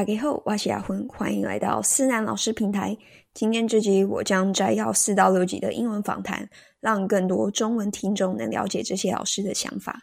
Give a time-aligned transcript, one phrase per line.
[0.00, 2.96] 大家好，我是阿昏，欢迎来到思南老师平台。
[3.34, 6.48] 今天这集我将摘要四到六集的英文访谈，
[6.80, 10.00] 让更多中文听众能了解这些老师的想法。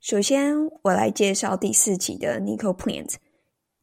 [0.00, 3.16] 首先，我来介绍第四集的 Nico Plant。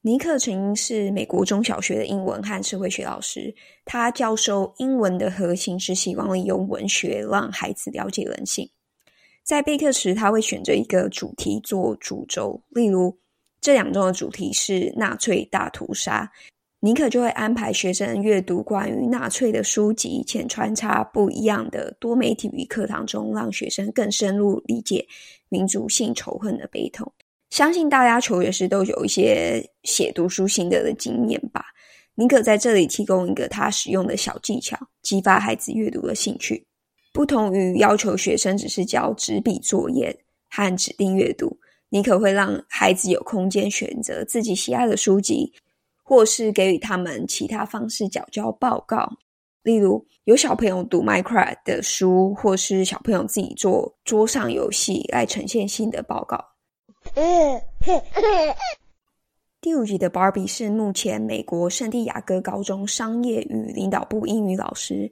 [0.02, 3.54] 尼克曾经是美国中小学的英文和社会学老师，
[3.86, 8.68] 他教授英文的核心是希望利用文学让孩子了解人性。
[9.44, 13.18] 在备课时，他会选择一个主题做主轴，例如
[13.60, 16.32] 这两周的主题是纳粹大屠杀，
[16.80, 25.06] 尼克就会安排学生阅读关于纳粹的书籍，且穿插不一样的多媒体与课堂中，让学生更深入理解
[25.50, 27.12] 民族性仇恨的悲痛。
[27.50, 31.66] 相信大家求学时都有一些写读书心得的经验吧。
[32.16, 36.66] 尼克在这里提供一个他使用的小技巧，激发孩子阅读的兴趣。
[37.14, 40.18] 不同于要求学生只是交纸笔作业
[40.50, 41.58] 和指定阅读，
[41.90, 45.52] 你可会让孩子有空间选择自己喜爱的书籍，
[46.04, 49.12] 或是给予他们其他方式缴交报告。
[49.64, 56.44] 例如，有小朋友读 Minecraft 的书，或是小朋友自己做桌上游戏来呈现新的报告。
[59.62, 65.12] 第五集的 Barbie 是目前美国圣地亚哥高中商业与领导部英语老师。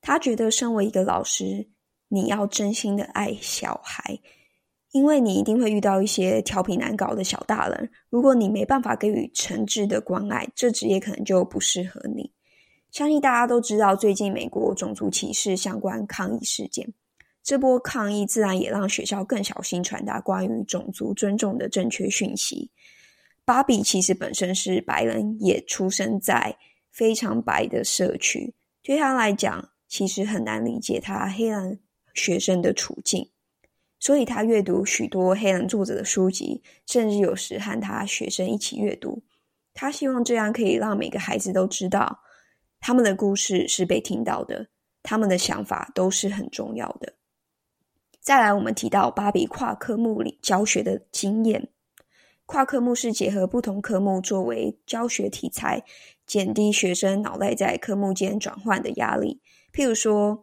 [0.00, 1.68] 他觉得，身为一个老师，
[2.08, 4.18] 你要真心的爱小孩，
[4.92, 7.90] 因为你一定会遇到一些调皮难搞的小大人。
[8.08, 12.32] 如果你没办法给予诚挚的关爱，这职业可能就不适合你。
[12.90, 16.92] 相信大家都知道，最近美国种族歧视相关抗议事件。
[17.42, 22.70] 这波抗议自然也让学校更小心传达关于种族尊重的正确讯息。
[23.44, 26.56] 芭比其实本身是白人，也出生在
[26.90, 31.80] 非常白的社区，对他来讲，其实很难理解他黑人
[32.14, 33.28] 学生的处境，
[33.98, 39.22] 所以他阅读许多黑人作者的书籍，甚至有时和他学生一起阅读。
[39.74, 42.20] 他希望这样可以让每个孩子都知道，
[42.78, 44.68] 他们的故事是被听到的，
[45.02, 47.14] 他们的想法都是很重要的。
[48.20, 51.68] 再来，我们提到芭比跨科目里教学的经验。
[52.46, 55.84] 跨科目是结合不同科目作为教学题材，
[56.26, 59.40] 减低学生脑袋在科目间转换的压力。
[59.72, 60.38] 譬如说，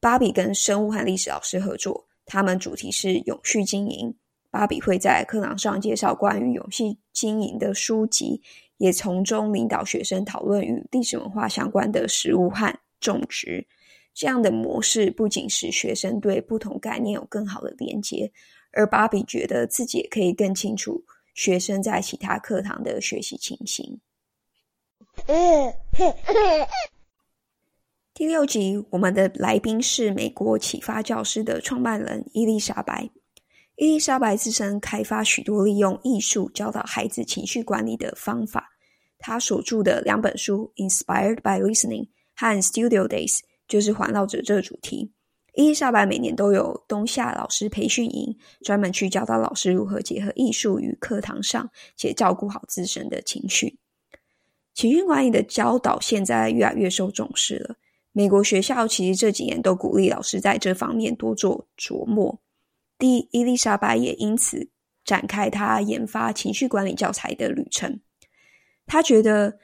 [0.00, 4.14] 芭比跟生物和历史老师合作，他们主题是永续经营。
[4.50, 8.42] 芭比会在课堂上介绍关于永续经营的书籍，
[8.78, 13.64] 也从中领导学生讨论与历史文化相关的食物和种植。
[14.12, 18.32] 这样的模式不仅使学生对不同概念有更好的连接，
[18.72, 21.04] 而芭比觉得自己也可以更清楚
[21.34, 24.00] 学生在其他课堂的学习情形。
[28.12, 33.08] 第六集，我们的来宾是美国启发教师的创办人伊丽莎白。
[33.76, 38.68] 伊丽莎白自身开发许多利用艺术教导孩子情绪管理的方法。
[39.18, 42.04] 她所著的两本书《Inspired by Listening》
[42.34, 43.38] 和《Studio Days》。
[43.70, 45.12] 就是环绕着这个主题。
[45.54, 53.78] 伊丽莎白每年都有冬夏老师培训营，专门去教导老师如何结合艺术与课堂上，且照顾好自身的情绪。
[54.74, 57.76] 情绪管理的教导现在越来越受重视了。
[58.12, 62.40] 美国学校其实这几年都鼓励老师在这方面多做琢磨。
[62.98, 64.68] 第伊丽莎白也因此
[65.04, 68.00] 展开她研发情绪管理教材的旅程。
[68.86, 69.58] 她觉得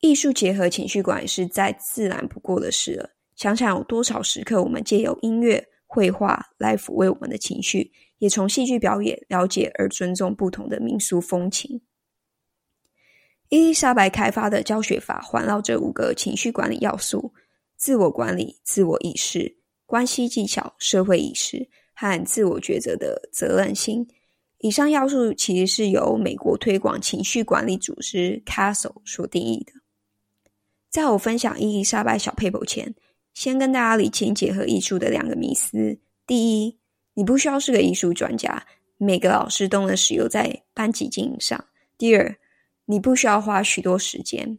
[0.00, 3.10] 艺术结合情绪管理是再自然不过的事了。
[3.36, 11.80] 想想有多少时刻，我们借由音乐、绘画来抚慰我们的情绪，也从戏剧表演了解而尊重不同的民俗风情。
[13.48, 17.32] 伊丽莎白开发的教学法环绕着五个情绪管理要素：
[17.82, 19.56] 自我管理、自我意识、
[19.86, 24.06] 关系技巧、社会意识和自我抉择的责任心。
[24.58, 29.72] 以上要素其实是由美国推广情绪管理组织 Castle 所定义的。
[30.90, 32.94] 在我分享伊丽莎白小 paper 前。
[33.34, 36.78] 先跟大家理清结合艺术的两个迷思：第一，
[37.14, 38.64] 你不需要是个艺术专家，
[38.96, 41.58] 每个老师都能使用在班级经营上；
[41.98, 42.36] 第二，
[42.84, 44.58] 你不需要花许多时间。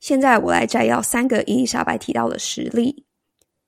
[0.00, 3.04] 现在我来摘要三个伊丽莎白提到的实例。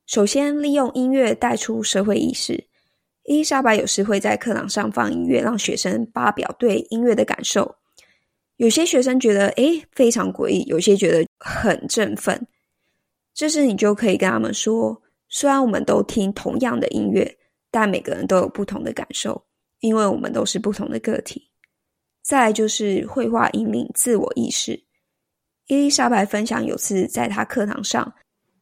[0.06, 2.64] 首先，利用音乐带出社会意识。
[3.24, 7.76] 伊丽莎白有时会在课堂上放音乐，让学生发表对音乐的感受。
[8.56, 12.46] 有些学生觉得诶非常诡异，有些觉得很振奋。
[13.32, 17.38] 这时，你就可以跟他们说：虽然我们都听同样的音乐，
[17.70, 19.40] 但每个人都有不同的感受，
[19.78, 21.48] 因为我们都是不同的个体。
[22.22, 24.82] 再来就是绘画引领自我意识。
[25.70, 28.12] 伊丽莎白分享，有次在她课堂上，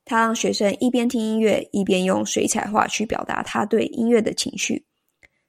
[0.05, 4.84] 她让学生一边听音乐，一边用水彩画去表达他对音乐的情绪。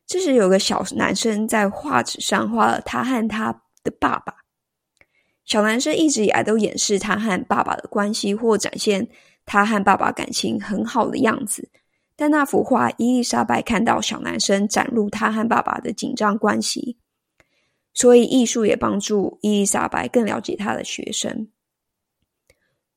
[0.08, 3.52] 这时有个小男生在画纸上画了他和他
[3.84, 4.34] 的爸爸。
[5.44, 9.06] 小男生一直以来都掩饰他和爸爸的关系，或展现
[9.46, 11.70] 他和爸爸感情很好的样子。
[12.16, 16.98] 但那幅画，伊丽莎白看到小男生展露他和爸爸的紧张关系，
[18.00, 21.50] 所以艺术也帮助伊丽莎白更了解她的学生。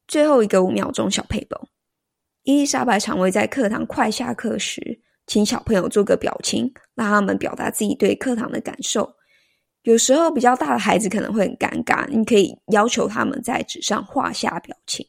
[0.06, 1.58] 最后一个五秒钟小配本，
[2.44, 5.00] 伊丽莎白常会在课堂快下课时。
[5.26, 9.12] 请小朋友做个表情，让他们表达自己对课堂的感受。
[9.82, 15.04] 有时候比较大的孩子可能会很尴尬，你可以要求他们在纸上画下表情。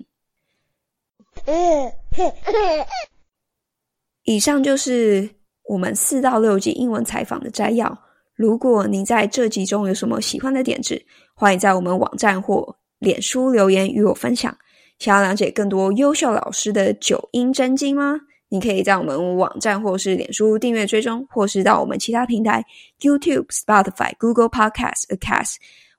[4.23, 5.29] 以上就是
[5.65, 8.02] 我们四到六集英文采访的摘要。
[8.35, 11.01] 如果您在这集中有什么喜欢的点子，
[11.35, 14.57] 欢迎在我们网站或脸书留言与我分享。
[14.99, 18.19] 想要了解更多优秀老师的九阴真经吗？
[18.49, 22.63] 你可以在我们网站或是脸书订阅追踪，或是到我们其他平台
[23.01, 25.55] YouTube、Spotify、Google Podcast、Acast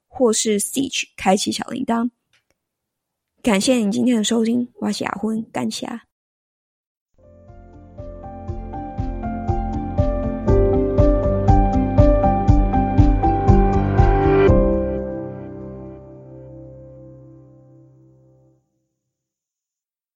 [0.07, 2.09] 或是 Stitch 开启小铃铛。
[3.43, 5.87] 感谢你今天的收听，我是雅坤，感谢。